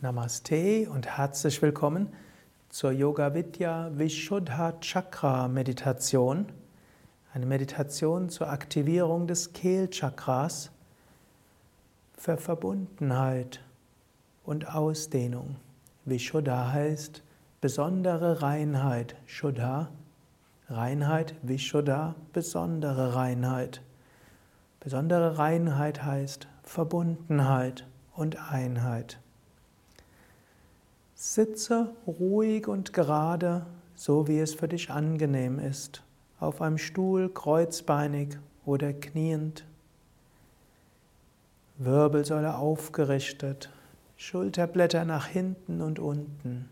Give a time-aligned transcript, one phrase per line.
[0.00, 2.12] Namaste und herzlich willkommen
[2.68, 6.46] zur Yoga Vidya Vishuddha Chakra Meditation.
[7.34, 10.70] Eine Meditation zur Aktivierung des Kehlchakras
[12.16, 13.60] für Verbundenheit
[14.44, 15.56] und Ausdehnung.
[16.04, 17.24] Vishuddha heißt
[17.60, 19.16] besondere Reinheit.
[19.26, 19.88] Shuddha,
[20.68, 23.82] Reinheit, Vishuddha, besondere Reinheit.
[24.78, 27.84] Besondere Reinheit heißt Verbundenheit
[28.14, 29.18] und Einheit.
[31.20, 36.04] Sitze ruhig und gerade, so wie es für dich angenehm ist,
[36.38, 39.64] auf einem Stuhl kreuzbeinig oder kniend.
[41.76, 43.68] Wirbelsäule aufgerichtet,
[44.16, 46.68] Schulterblätter nach hinten und unten.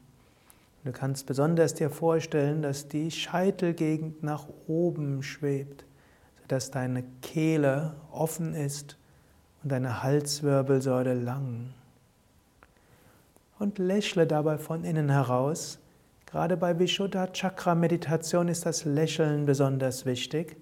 [0.84, 5.84] Du kannst besonders dir vorstellen, dass die Scheitelgegend nach oben schwebt,
[6.42, 8.96] sodass deine Kehle offen ist
[9.64, 11.74] und deine Halswirbelsäule lang
[13.58, 15.78] und lächle dabei von innen heraus.
[16.26, 20.56] Gerade bei Vishuddha Chakra Meditation ist das Lächeln besonders wichtig.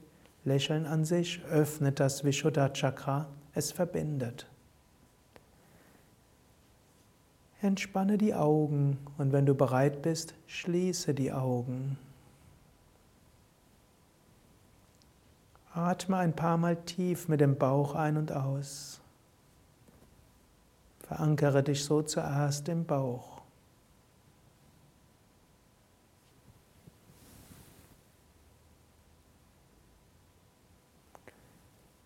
[0.44, 4.46] Lächeln an sich öffnet das Vishuddha Chakra, es verbindet.
[7.62, 11.96] Entspanne die Augen und wenn du bereit bist, schließe die Augen.
[15.72, 19.00] Atme ein paar Mal tief mit dem Bauch ein und aus.
[21.14, 23.42] Verankere dich so zuerst im Bauch.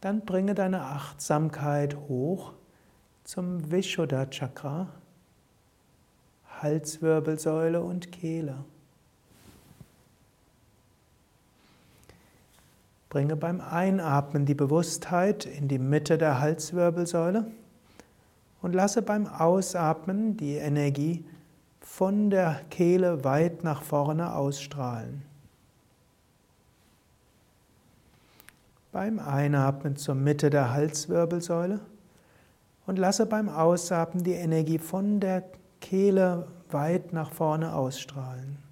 [0.02, 2.52] Dann bringe deine Achtsamkeit hoch
[3.24, 4.88] zum Vishuddha Chakra,
[6.60, 8.62] Halswirbelsäule und Kehle.
[13.08, 17.50] Bringe beim Einatmen die Bewusstheit in die Mitte der Halswirbelsäule
[18.62, 21.24] und lasse beim Ausatmen die Energie
[21.80, 25.22] von der Kehle weit nach vorne ausstrahlen.
[28.92, 31.80] Beim Einatmen zur Mitte der Halswirbelsäule
[32.86, 35.44] und lasse beim Ausatmen die Energie von der
[35.80, 38.67] Kehle weit nach vorne ausstrahlen.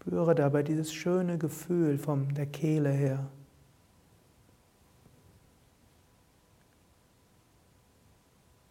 [0.00, 3.26] Spüre dabei dieses schöne Gefühl von der Kehle her.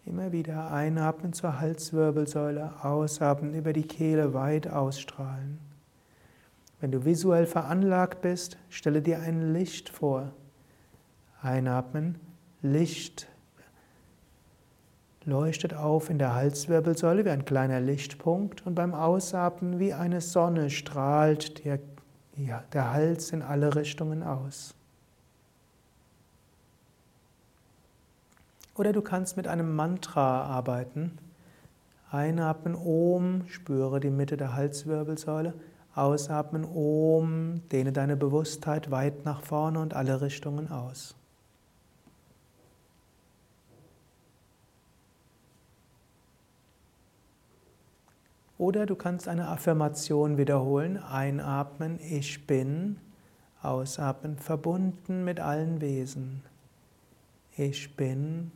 [0.05, 5.59] Immer wieder einatmen zur Halswirbelsäule, ausatmen über die Kehle weit ausstrahlen.
[6.79, 10.31] Wenn du visuell veranlagt bist, stelle dir ein Licht vor.
[11.41, 12.19] Einatmen,
[12.61, 13.27] Licht
[15.25, 20.69] leuchtet auf in der Halswirbelsäule wie ein kleiner Lichtpunkt und beim Ausatmen wie eine Sonne
[20.69, 21.79] strahlt der,
[22.37, 24.75] ja, der Hals in alle Richtungen aus.
[28.75, 31.17] Oder du kannst mit einem Mantra arbeiten.
[32.11, 35.53] Einatmen Om, spüre die Mitte der Halswirbelsäule.
[35.95, 41.15] Ausatmen Om, dehne deine Bewusstheit weit nach vorne und alle Richtungen aus.
[48.57, 50.97] Oder du kannst eine Affirmation wiederholen.
[50.97, 52.97] Einatmen, ich bin.
[53.61, 56.43] Ausatmen, verbunden mit allen Wesen.
[57.57, 58.51] Ich bin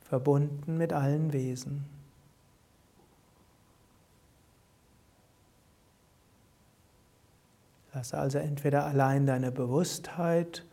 [0.00, 1.84] verbunden mit allen Wesen.
[7.94, 10.64] Lasse also entweder allein deine Bewusstheit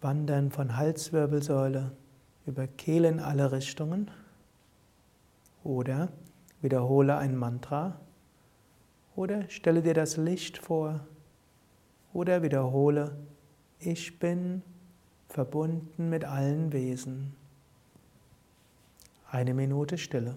[0.00, 1.92] wandern von Halswirbelsäule
[2.46, 4.10] über Kehle in alle Richtungen
[5.62, 6.08] oder
[6.62, 8.00] Wiederhole ein Mantra
[9.16, 11.00] oder stelle dir das Licht vor
[12.12, 13.16] oder wiederhole,
[13.78, 14.62] ich bin
[15.28, 17.34] verbunden mit allen Wesen.
[19.30, 20.36] Eine Minute Stille.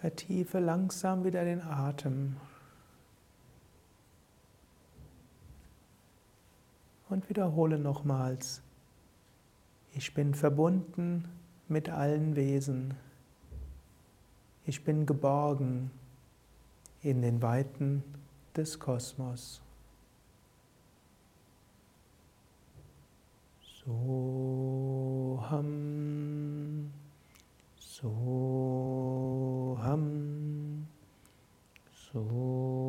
[0.00, 2.36] Vertiefe langsam wieder den Atem.
[7.10, 8.62] Und wiederhole nochmals,
[9.92, 11.28] ich bin verbunden
[11.68, 12.94] mit allen Wesen.
[14.64, 15.90] Ich bin geborgen
[17.02, 18.02] in den Weiten
[18.56, 19.60] des Kosmos.
[23.84, 25.60] Soham,
[27.76, 28.49] Soham,
[31.92, 32.80] Soham